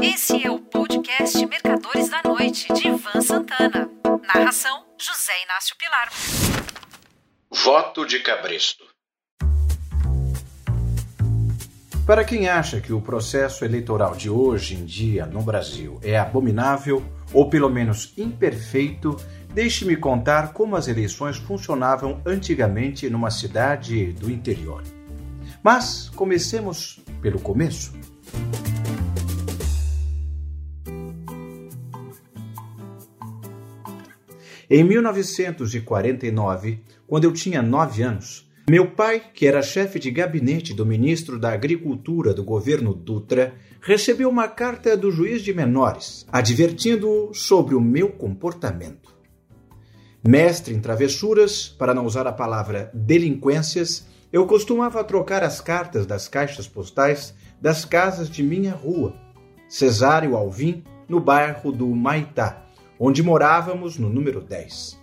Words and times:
Esse 0.00 0.44
é 0.44 0.50
o 0.50 0.58
podcast 0.58 1.44
Mercadores 1.46 2.08
da 2.08 2.22
Noite, 2.24 2.72
de 2.72 2.88
Ivan 2.88 3.20
Santana. 3.20 3.88
Narração: 4.26 4.84
José 4.98 5.32
Inácio 5.44 5.76
Pilar. 5.76 6.10
Voto 7.50 8.04
de 8.04 8.20
Cabresto. 8.20 8.84
Para 12.06 12.24
quem 12.24 12.48
acha 12.48 12.80
que 12.80 12.92
o 12.92 13.00
processo 13.00 13.64
eleitoral 13.64 14.14
de 14.14 14.30
hoje 14.30 14.74
em 14.74 14.84
dia 14.84 15.26
no 15.26 15.42
Brasil 15.42 15.98
é 16.02 16.18
abominável 16.18 17.02
ou 17.32 17.50
pelo 17.50 17.68
menos 17.68 18.12
imperfeito, 18.16 19.16
deixe-me 19.52 19.96
contar 19.96 20.52
como 20.52 20.76
as 20.76 20.86
eleições 20.88 21.36
funcionavam 21.36 22.20
antigamente 22.24 23.10
numa 23.10 23.30
cidade 23.30 24.12
do 24.12 24.30
interior. 24.30 24.82
Mas 25.62 26.08
comecemos 26.10 27.00
pelo 27.20 27.40
começo. 27.40 27.92
Em 34.68 34.82
1949, 34.82 36.80
quando 37.06 37.22
eu 37.22 37.32
tinha 37.32 37.62
nove 37.62 38.02
anos, 38.02 38.50
meu 38.68 38.90
pai, 38.90 39.22
que 39.32 39.46
era 39.46 39.62
chefe 39.62 40.00
de 40.00 40.10
gabinete 40.10 40.74
do 40.74 40.84
ministro 40.84 41.38
da 41.38 41.52
Agricultura 41.52 42.34
do 42.34 42.42
governo 42.42 42.92
Dutra, 42.92 43.54
recebeu 43.80 44.28
uma 44.28 44.48
carta 44.48 44.96
do 44.96 45.12
juiz 45.12 45.42
de 45.42 45.54
menores, 45.54 46.26
advertindo-o 46.32 47.32
sobre 47.32 47.76
o 47.76 47.80
meu 47.80 48.08
comportamento. 48.08 49.14
Mestre 50.26 50.74
em 50.74 50.80
travessuras, 50.80 51.68
para 51.68 51.94
não 51.94 52.04
usar 52.04 52.26
a 52.26 52.32
palavra 52.32 52.90
delinquências, 52.92 54.08
eu 54.32 54.48
costumava 54.48 55.04
trocar 55.04 55.44
as 55.44 55.60
cartas 55.60 56.04
das 56.06 56.26
caixas 56.26 56.66
postais 56.66 57.32
das 57.62 57.84
casas 57.84 58.28
de 58.28 58.42
minha 58.42 58.72
rua, 58.72 59.14
Cesário 59.68 60.36
Alvim, 60.36 60.82
no 61.08 61.20
bairro 61.20 61.70
do 61.70 61.86
Maitá, 61.86 62.65
onde 62.98 63.22
morávamos 63.22 63.98
no 63.98 64.08
número 64.08 64.40
10. 64.40 64.98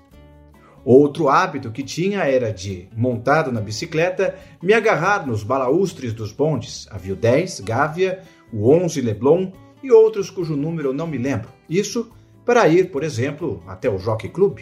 Outro 0.86 1.30
hábito 1.30 1.72
que 1.72 1.82
tinha 1.82 2.26
era 2.26 2.52
de, 2.52 2.90
montado 2.96 3.52
na 3.52 3.62
bicicleta, 3.62 4.36
me 4.62 4.74
agarrar 4.74 5.26
nos 5.26 5.42
balaustres 5.42 6.14
dos 6.14 6.34
bondes, 6.34 6.88
havia 6.92 7.14
o 7.14 7.16
10, 7.16 7.62
Gávea, 7.62 8.22
o 8.52 8.70
11, 8.70 9.00
Leblon 9.00 9.52
e 9.82 9.92
outros 9.92 10.30
cujo 10.30 10.58
número 10.58 10.92
não 10.92 11.08
me 11.08 11.18
lembro. 11.18 11.50
Isso 11.70 12.12
para 12.46 12.68
ir, 12.68 12.92
por 12.92 13.04
exemplo, 13.04 13.64
até 13.66 13.90
o 13.90 13.98
Jockey 13.98 14.30
Club. 14.30 14.60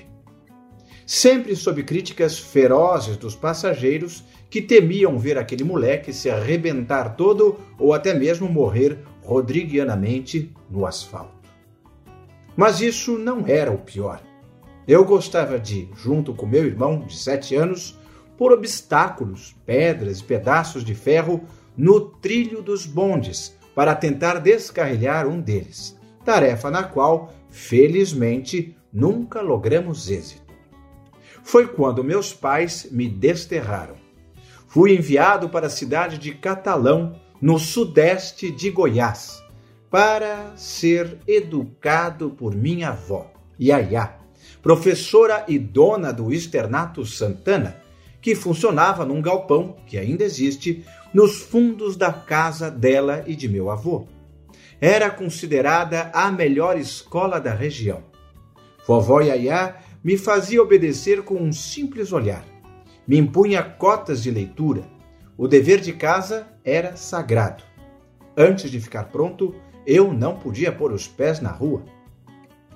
Sempre 1.08 1.56
sob 1.56 1.84
críticas 1.84 2.38
ferozes 2.38 3.18
dos 3.18 3.36
passageiros 3.36 4.23
que 4.50 4.62
temiam 4.62 5.18
ver 5.18 5.38
aquele 5.38 5.64
moleque 5.64 6.14
se 6.14 6.30
arrebentar 6.30 7.16
todo 7.16 7.58
ou 7.80 7.94
até 7.94 8.14
mesmo 8.14 8.48
morrer 8.48 9.00
rodriguianamente 9.23 10.54
no 10.70 10.86
asfalto. 10.86 11.41
Mas 12.62 12.80
isso 12.80 13.17
não 13.17 13.48
era 13.48 13.72
o 13.72 13.80
pior. 13.80 14.22
Eu 14.88 15.04
gostava 15.04 15.59
de, 15.59 15.90
junto 15.95 16.31
com 16.31 16.45
meu 16.45 16.64
irmão 16.64 17.00
de 17.00 17.17
sete 17.17 17.56
anos, 17.56 18.00
por 18.38 18.52
obstáculos, 18.52 19.56
pedras 19.66 20.20
e 20.20 20.23
pedaços 20.23 20.86
de 20.86 20.94
ferro 20.94 21.44
no 21.76 22.00
trilho 22.02 22.62
dos 22.62 22.86
bondes 22.86 23.58
para 23.73 23.95
tentar 23.95 24.38
descarrilhar 24.38 25.26
um 25.26 25.42
deles, 25.42 25.98
tarefa 26.23 26.70
na 26.70 26.84
qual, 26.84 27.34
felizmente, 27.50 28.78
nunca 28.94 29.42
logramos 29.42 30.08
êxito. 30.08 30.54
Foi 31.42 31.66
quando 31.66 32.04
meus 32.04 32.32
pais 32.32 32.88
me 32.92 33.09
desterraram. 33.09 33.95
Fui 34.67 34.94
enviado 34.94 35.50
para 35.50 35.66
a 35.66 35.72
cidade 35.72 36.20
de 36.20 36.32
Catalão, 36.36 37.20
no 37.42 37.58
sudeste 37.58 38.52
de 38.52 38.70
Goiás, 38.70 39.44
para 39.92 40.53
ser 40.56 41.20
educado 41.28 42.30
por 42.30 42.56
minha 42.56 42.92
avó, 42.92 43.30
Yaya, 43.59 44.16
professora 44.64 45.44
e 45.50 45.59
dona 45.59 46.14
do 46.14 46.33
Externato 46.33 47.06
Santana, 47.06 47.75
que 48.21 48.33
funcionava 48.33 49.04
num 49.04 49.21
galpão 49.21 49.76
que 49.86 49.98
ainda 49.98 50.23
existe 50.23 50.86
nos 51.14 51.42
fundos 51.42 51.98
da 51.98 52.14
casa 52.14 52.71
dela 52.71 53.26
e 53.27 53.36
de 53.36 53.49
meu 53.49 53.70
avô. 53.70 54.08
Era 54.80 55.10
considerada 55.10 56.10
a 56.14 56.32
melhor 56.32 56.77
escola 56.77 57.37
da 57.37 57.54
região. 57.54 58.02
Vovó 58.87 59.20
Yaya 59.20 59.76
me 60.02 60.17
fazia 60.17 60.61
obedecer 60.61 61.21
com 61.23 61.36
um 61.36 61.52
simples 61.52 62.14
olhar. 62.14 62.45
Me 63.05 63.17
impunha 63.17 63.61
cotas 63.61 64.23
de 64.23 64.32
leitura. 64.32 64.83
O 65.37 65.49
dever 65.49 65.82
de 65.82 65.92
casa 65.92 66.48
era 66.64 66.95
sagrado. 66.95 67.64
Antes 68.37 68.71
de 68.71 68.80
ficar 68.80 69.05
pronto, 69.05 69.54
eu 69.86 70.14
não 70.14 70.37
podia 70.37 70.71
pôr 70.71 70.92
os 70.92 71.08
pés 71.08 71.39
na 71.39 71.52
rua. 71.52 71.83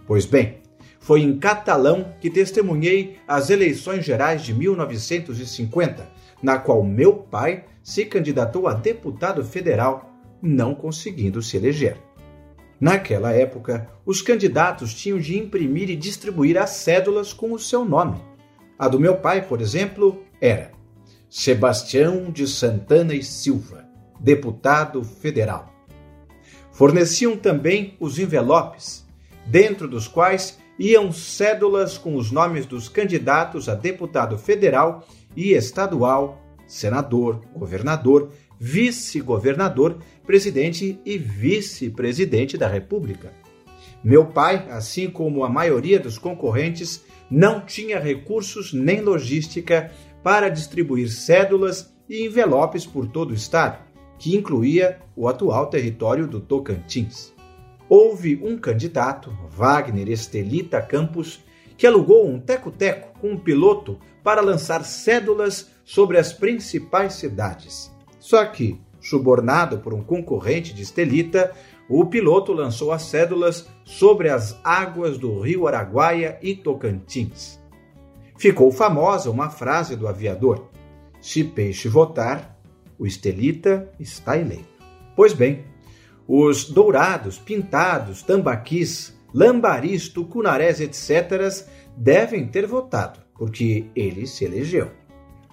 Pois 0.07 0.25
bem, 0.25 0.61
foi 0.99 1.21
em 1.21 1.37
Catalão 1.37 2.13
que 2.19 2.29
testemunhei 2.29 3.17
as 3.27 3.49
eleições 3.49 4.03
gerais 4.03 4.41
de 4.43 4.53
1950, 4.53 6.07
na 6.41 6.57
qual 6.57 6.83
meu 6.83 7.13
pai 7.13 7.65
se 7.83 8.05
candidatou 8.05 8.67
a 8.67 8.73
deputado 8.73 9.43
federal, 9.43 10.11
não 10.41 10.73
conseguindo 10.73 11.41
se 11.41 11.57
eleger. 11.57 11.97
Naquela 12.79 13.31
época, 13.31 13.87
os 14.05 14.21
candidatos 14.21 14.93
tinham 14.93 15.19
de 15.19 15.37
imprimir 15.37 15.89
e 15.89 15.95
distribuir 15.95 16.57
as 16.57 16.71
cédulas 16.71 17.31
com 17.31 17.53
o 17.53 17.59
seu 17.59 17.85
nome. 17.85 18.19
A 18.77 18.87
do 18.87 18.99
meu 18.99 19.15
pai, 19.17 19.47
por 19.47 19.61
exemplo, 19.61 20.23
era 20.41 20.71
Sebastião 21.29 22.31
de 22.31 22.47
Santana 22.47 23.13
e 23.13 23.23
Silva, 23.23 23.85
deputado 24.19 25.03
federal. 25.03 25.74
Forneciam 26.75 27.37
também 27.37 27.95
os 28.01 28.19
envelopes, 28.19 29.05
dentro 29.45 29.87
dos 29.87 30.09
quais 30.09 30.59
iam 30.77 31.09
cédulas 31.09 31.97
com 31.97 32.17
os 32.17 32.33
nomes 32.33 32.65
dos 32.65 32.89
candidatos 32.89 33.69
a 33.69 33.75
deputado 33.75 34.37
federal 34.37 35.07
e 35.37 35.53
estadual, 35.53 36.37
senador, 36.67 37.39
governador, 37.55 38.29
vice-governador, 38.59 39.99
presidente 40.27 40.99
e 41.05 41.17
vice-presidente 41.17 42.57
da 42.57 42.67
República. 42.67 43.31
Meu 44.03 44.25
pai, 44.25 44.67
assim 44.69 45.09
como 45.09 45.45
a 45.45 45.49
maioria 45.49 45.97
dos 45.97 46.17
concorrentes, 46.17 47.05
não 47.31 47.61
tinha 47.61 48.01
recursos 48.01 48.73
nem 48.73 48.99
logística 48.99 49.91
para 50.21 50.49
distribuir 50.49 51.09
cédulas 51.09 51.95
e 52.09 52.25
envelopes 52.25 52.85
por 52.85 53.07
todo 53.07 53.31
o 53.31 53.33
estado 53.33 53.85
que 54.17 54.35
incluía 54.35 54.99
o 55.15 55.27
atual 55.27 55.67
território 55.67 56.27
do 56.27 56.39
Tocantins. 56.39 57.33
Houve 57.87 58.39
um 58.43 58.57
candidato, 58.57 59.35
Wagner 59.49 60.09
Estelita 60.09 60.81
Campos, 60.81 61.43
que 61.77 61.85
alugou 61.85 62.27
um 62.27 62.39
teco-teco 62.39 63.19
com 63.19 63.31
um 63.31 63.37
piloto 63.37 63.99
para 64.23 64.41
lançar 64.41 64.83
cédulas 64.83 65.69
sobre 65.83 66.17
as 66.17 66.33
principais 66.33 67.13
cidades. 67.13 67.91
Só 68.19 68.43
que, 68.45 68.81
subornado 68.99 69.79
por 69.79 69.93
um 69.93 70.03
concorrente 70.03 70.73
de 70.73 70.81
Estelita, 70.81 71.51
o 71.87 72.05
piloto 72.05 72.51
lançou 72.51 72.91
as 72.91 73.03
cédulas 73.03 73.67
sobre 73.83 74.29
as 74.29 74.59
águas 74.63 75.19
do 75.19 75.41
rio 75.41 75.67
Araguaia 75.67 76.39
e 76.41 76.55
Tocantins. 76.55 77.59
Ficou 78.37 78.71
famosa 78.71 79.29
uma 79.29 79.49
frase 79.49 79.95
do 79.95 80.07
aviador: 80.07 80.69
Se 81.21 81.43
peixe 81.43 81.87
votar, 81.87 82.54
o 82.97 83.05
estelita 83.05 83.89
está 83.99 84.37
eleito. 84.37 84.67
Pois 85.15 85.33
bem, 85.33 85.65
os 86.27 86.65
dourados, 86.69 87.37
pintados, 87.37 88.21
tambaquis, 88.21 89.15
lambaris, 89.33 90.09
tucunarés, 90.09 90.79
etc., 90.81 91.65
devem 91.95 92.47
ter 92.47 92.65
votado, 92.65 93.19
porque 93.37 93.85
ele 93.95 94.25
se 94.25 94.45
elegeu. 94.45 94.91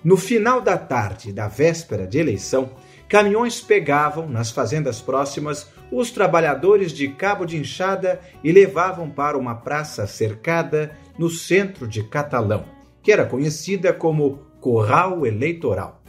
No 0.03 0.17
final 0.17 0.61
da 0.61 0.77
tarde 0.77 1.33
da 1.33 1.47
véspera 1.47 2.07
de 2.07 2.19
eleição, 2.19 2.71
caminhões 3.09 3.61
pegavam 3.61 4.29
nas 4.29 4.51
fazendas 4.51 5.01
próximas 5.01 5.69
os 5.93 6.11
trabalhadores 6.11 6.91
de 6.91 7.07
cabo 7.09 7.45
de 7.45 7.57
enxada 7.57 8.21
e 8.43 8.51
levavam 8.51 9.11
para 9.11 9.39
uma 9.39 9.55
praça 9.55 10.07
cercada 10.07 10.97
no 11.19 11.29
centro 11.29 11.87
de 11.87 12.03
Catalão, 12.03 12.65
que 13.03 13.13
era 13.13 13.27
conhecida 13.27 13.93
como 13.93 14.41
Corral 14.61 15.27
Eleitoral. 15.27 16.03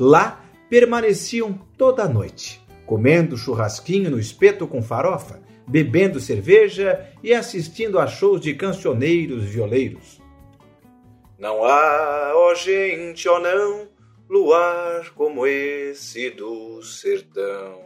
Lá 0.00 0.41
permaneciam 0.72 1.52
toda 1.76 2.04
a 2.04 2.08
noite, 2.08 2.58
comendo 2.86 3.36
churrasquinho 3.36 4.10
no 4.10 4.18
espeto 4.18 4.66
com 4.66 4.80
farofa, 4.80 5.38
bebendo 5.68 6.18
cerveja 6.18 7.06
e 7.22 7.34
assistindo 7.34 7.98
a 7.98 8.06
shows 8.06 8.40
de 8.40 8.54
cancioneiros 8.54 9.44
violeiros. 9.44 10.18
Não 11.38 11.62
há, 11.62 12.32
ó 12.34 12.54
gente, 12.54 13.28
ó 13.28 13.38
não, 13.38 13.86
luar 14.26 15.10
como 15.10 15.46
esse 15.46 16.30
do 16.30 16.82
sertão. 16.82 17.78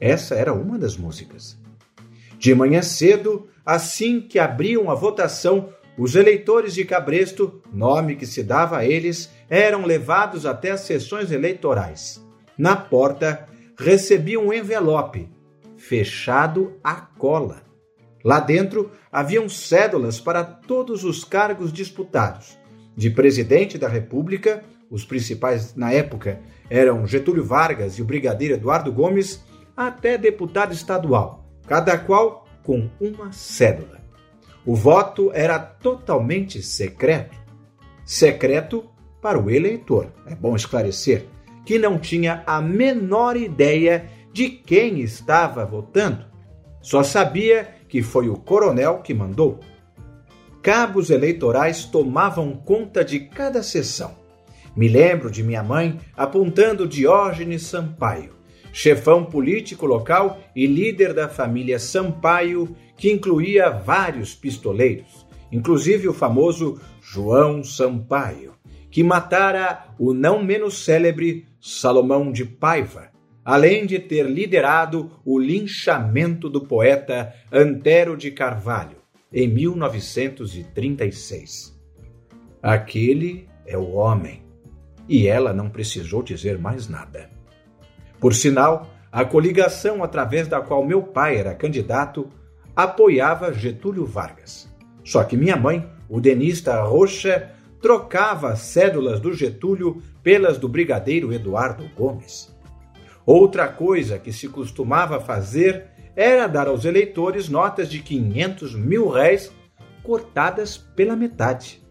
Essa 0.00 0.34
era 0.34 0.52
uma 0.52 0.76
das 0.76 0.96
músicas. 0.96 1.56
De 2.36 2.52
manhã 2.52 2.82
cedo, 2.82 3.48
assim 3.64 4.20
que 4.20 4.40
abriam 4.40 4.90
a 4.90 4.94
votação, 4.96 5.72
os 5.98 6.14
eleitores 6.14 6.74
de 6.74 6.84
Cabresto, 6.84 7.60
nome 7.72 8.14
que 8.14 8.24
se 8.24 8.44
dava 8.44 8.78
a 8.78 8.86
eles, 8.86 9.28
eram 9.50 9.84
levados 9.84 10.46
até 10.46 10.70
as 10.70 10.82
sessões 10.82 11.32
eleitorais. 11.32 12.24
Na 12.56 12.76
porta, 12.76 13.46
recebiam 13.76 14.46
um 14.46 14.52
envelope, 14.52 15.28
fechado 15.76 16.78
a 16.84 16.94
cola. 16.94 17.62
Lá 18.24 18.38
dentro 18.38 18.92
haviam 19.10 19.48
cédulas 19.48 20.20
para 20.20 20.44
todos 20.44 21.02
os 21.02 21.24
cargos 21.24 21.72
disputados, 21.72 22.56
de 22.96 23.10
presidente 23.10 23.76
da 23.76 23.88
República, 23.88 24.62
os 24.90 25.04
principais 25.04 25.74
na 25.74 25.92
época 25.92 26.40
eram 26.70 27.06
Getúlio 27.06 27.44
Vargas 27.44 27.98
e 27.98 28.02
o 28.02 28.04
brigadeiro 28.04 28.54
Eduardo 28.54 28.92
Gomes, 28.92 29.42
até 29.76 30.16
deputado 30.16 30.72
estadual, 30.72 31.44
cada 31.66 31.96
qual 31.98 32.46
com 32.62 32.88
uma 33.00 33.32
cédula. 33.32 33.98
O 34.64 34.74
voto 34.74 35.30
era 35.32 35.58
totalmente 35.58 36.62
secreto. 36.62 37.36
Secreto 38.04 38.88
para 39.20 39.38
o 39.38 39.50
eleitor, 39.50 40.12
é 40.26 40.34
bom 40.34 40.54
esclarecer, 40.54 41.26
que 41.64 41.78
não 41.78 41.98
tinha 41.98 42.42
a 42.46 42.60
menor 42.62 43.36
ideia 43.36 44.06
de 44.32 44.48
quem 44.48 45.00
estava 45.00 45.64
votando. 45.64 46.24
Só 46.80 47.02
sabia 47.02 47.74
que 47.88 48.02
foi 48.02 48.28
o 48.28 48.36
coronel 48.36 48.98
que 48.98 49.12
mandou. 49.12 49.60
Cabos 50.62 51.10
eleitorais 51.10 51.84
tomavam 51.84 52.52
conta 52.54 53.04
de 53.04 53.20
cada 53.20 53.62
sessão. 53.62 54.16
Me 54.76 54.88
lembro 54.88 55.30
de 55.30 55.42
minha 55.42 55.62
mãe 55.62 55.98
apontando 56.16 56.86
Diógenes 56.86 57.62
Sampaio, 57.62 58.37
chefão 58.72 59.24
político 59.24 59.86
local 59.86 60.38
e 60.54 60.66
líder 60.66 61.12
da 61.12 61.28
família 61.28 61.78
Sampaio, 61.78 62.74
que 62.96 63.10
incluía 63.10 63.70
vários 63.70 64.34
pistoleiros, 64.34 65.26
inclusive 65.50 66.08
o 66.08 66.14
famoso 66.14 66.80
João 67.00 67.64
Sampaio, 67.64 68.52
que 68.90 69.02
matara 69.02 69.86
o 69.98 70.12
não 70.12 70.42
menos 70.42 70.84
célebre 70.84 71.46
Salomão 71.60 72.30
de 72.32 72.44
Paiva, 72.44 73.10
além 73.44 73.86
de 73.86 73.98
ter 73.98 74.28
liderado 74.28 75.10
o 75.24 75.38
linchamento 75.38 76.50
do 76.50 76.66
poeta 76.66 77.32
Antero 77.50 78.14
de 78.16 78.30
Carvalho 78.30 78.98
em 79.32 79.48
1936. 79.48 81.74
Aquele 82.62 83.48
é 83.66 83.78
o 83.78 83.92
homem, 83.92 84.42
e 85.08 85.26
ela 85.26 85.52
não 85.52 85.68
precisou 85.70 86.22
dizer 86.22 86.58
mais 86.58 86.88
nada. 86.88 87.36
Por 88.20 88.34
sinal, 88.34 88.88
a 89.10 89.24
coligação 89.24 90.02
através 90.02 90.48
da 90.48 90.60
qual 90.60 90.84
meu 90.84 91.02
pai 91.02 91.36
era 91.36 91.54
candidato 91.54 92.28
apoiava 92.74 93.52
Getúlio 93.52 94.04
Vargas. 94.04 94.68
Só 95.04 95.24
que 95.24 95.36
minha 95.36 95.56
mãe, 95.56 95.88
o 96.08 96.20
denista 96.20 96.80
Rocha, 96.82 97.50
trocava 97.80 98.50
as 98.50 98.60
cédulas 98.60 99.20
do 99.20 99.32
Getúlio 99.32 100.02
pelas 100.22 100.58
do 100.58 100.68
brigadeiro 100.68 101.32
Eduardo 101.32 101.88
Gomes. 101.96 102.54
Outra 103.24 103.68
coisa 103.68 104.18
que 104.18 104.32
se 104.32 104.48
costumava 104.48 105.20
fazer 105.20 105.86
era 106.16 106.46
dar 106.46 106.66
aos 106.66 106.84
eleitores 106.84 107.48
notas 107.48 107.88
de 107.88 108.00
500 108.00 108.74
mil 108.74 109.08
réis 109.08 109.52
cortadas 110.02 110.76
pela 110.76 111.14
metade. 111.14 111.82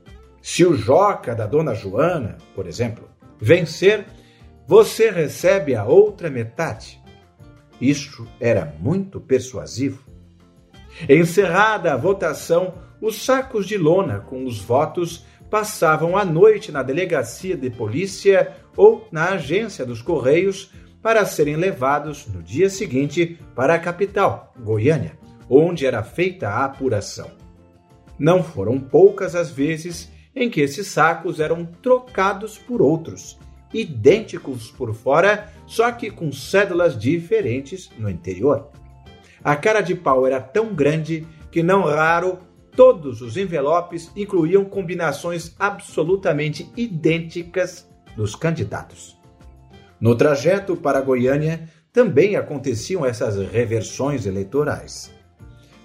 Se 0.41 0.65
o 0.65 0.75
Joca 0.75 1.35
da 1.35 1.45
Dona 1.45 1.73
Joana, 1.73 2.37
por 2.55 2.67
exemplo, 2.67 3.07
vencer, 3.39 4.05
você 4.67 5.09
recebe 5.09 5.75
a 5.75 5.85
outra 5.85 6.29
metade. 6.29 7.01
Isso 7.79 8.27
era 8.37 8.75
muito 8.79 9.21
persuasivo. 9.21 10.03
Encerrada 11.07 11.93
a 11.93 11.97
votação, 11.97 12.73
os 13.01 13.23
sacos 13.23 13.65
de 13.65 13.77
lona 13.77 14.19
com 14.19 14.43
os 14.43 14.59
votos 14.59 15.25
passavam 15.49 16.17
a 16.17 16.25
noite 16.25 16.71
na 16.71 16.83
delegacia 16.83 17.55
de 17.55 17.69
polícia 17.69 18.57
ou 18.75 19.07
na 19.09 19.29
agência 19.29 19.85
dos 19.85 20.01
Correios 20.01 20.73
para 21.01 21.25
serem 21.25 21.55
levados 21.55 22.27
no 22.27 22.43
dia 22.43 22.69
seguinte 22.69 23.39
para 23.55 23.75
a 23.75 23.79
capital, 23.79 24.53
Goiânia, 24.59 25.17
onde 25.49 25.85
era 25.85 26.03
feita 26.03 26.49
a 26.49 26.65
apuração. 26.65 27.31
Não 28.19 28.43
foram 28.43 28.79
poucas 28.79 29.33
as 29.35 29.49
vezes 29.49 30.11
em 30.35 30.49
que 30.49 30.59
esses 30.59 30.87
sacos 30.87 31.39
eram 31.39 31.63
trocados 31.65 32.57
por 32.57 32.81
outros, 32.81 33.39
idênticos 33.73 34.71
por 34.71 34.93
fora, 34.93 35.51
só 35.65 35.91
que 35.91 36.09
com 36.09 36.31
cédulas 36.31 36.97
diferentes 36.97 37.89
no 37.97 38.09
interior. 38.09 38.69
A 39.43 39.55
cara 39.55 39.81
de 39.81 39.95
pau 39.95 40.25
era 40.25 40.39
tão 40.39 40.73
grande 40.73 41.25
que, 41.51 41.61
não 41.61 41.83
raro, 41.83 42.39
todos 42.75 43.21
os 43.21 43.37
envelopes 43.37 44.11
incluíam 44.15 44.65
combinações 44.65 45.55
absolutamente 45.57 46.71
idênticas 46.75 47.89
dos 48.15 48.35
candidatos. 48.35 49.17
No 49.99 50.15
trajeto 50.15 50.75
para 50.75 51.01
Goiânia 51.01 51.67
também 51.91 52.35
aconteciam 52.35 53.05
essas 53.05 53.35
reversões 53.51 54.25
eleitorais. 54.25 55.11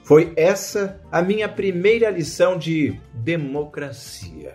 Foi 0.05 0.33
essa 0.37 1.01
a 1.11 1.23
minha 1.23 1.49
primeira 1.49 2.11
lição 2.11 2.59
de 2.59 3.01
democracia. 3.15 4.53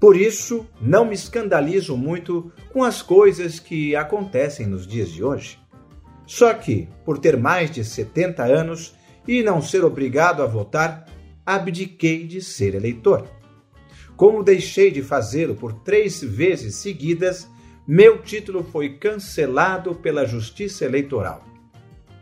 Por 0.00 0.16
isso, 0.16 0.66
não 0.80 1.04
me 1.04 1.14
escandalizo 1.14 1.96
muito 1.96 2.52
com 2.72 2.84
as 2.84 3.02
coisas 3.02 3.58
que 3.58 3.96
acontecem 3.96 4.66
nos 4.66 4.86
dias 4.86 5.10
de 5.10 5.24
hoje. 5.24 5.58
Só 6.24 6.54
que, 6.54 6.88
por 7.04 7.18
ter 7.18 7.36
mais 7.36 7.70
de 7.70 7.84
70 7.84 8.44
anos 8.44 8.94
e 9.26 9.42
não 9.42 9.60
ser 9.60 9.84
obrigado 9.84 10.42
a 10.42 10.46
votar, 10.46 11.06
abdiquei 11.44 12.26
de 12.26 12.40
ser 12.40 12.74
eleitor. 12.74 13.26
Como 14.16 14.42
deixei 14.42 14.90
de 14.90 15.02
fazê-lo 15.02 15.54
por 15.54 15.72
três 15.72 16.22
vezes 16.22 16.76
seguidas, 16.76 17.48
meu 17.86 18.20
título 18.20 18.62
foi 18.62 18.98
cancelado 18.98 19.94
pela 19.94 20.26
Justiça 20.26 20.84
Eleitoral. 20.84 21.42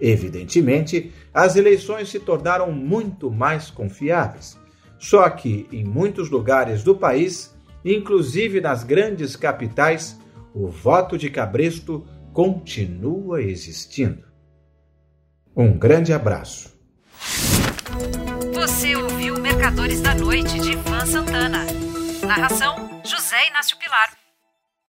Evidentemente, 0.00 1.12
as 1.32 1.56
eleições 1.56 2.08
se 2.08 2.20
tornaram 2.20 2.70
muito 2.70 3.30
mais 3.30 3.70
confiáveis. 3.70 4.58
Só 4.98 5.28
que, 5.28 5.66
em 5.72 5.84
muitos 5.84 6.30
lugares 6.30 6.82
do 6.82 6.94
país, 6.94 7.55
inclusive 7.86 8.60
nas 8.60 8.82
grandes 8.82 9.36
capitais, 9.36 10.18
o 10.52 10.66
voto 10.66 11.16
de 11.16 11.30
cabresto 11.30 12.04
continua 12.32 13.40
existindo. 13.40 14.26
Um 15.56 15.78
grande 15.78 16.12
abraço. 16.12 16.74
Você 18.52 18.96
ouviu 18.96 19.40
Mercadores 19.40 20.00
da 20.00 20.14
Noite 20.14 20.60
de 20.60 20.72
Ivan 20.72 21.06
Santana. 21.06 21.64
Narração: 22.26 23.00
José 23.04 23.48
Inácio 23.48 23.78
Pilar. 23.78 24.25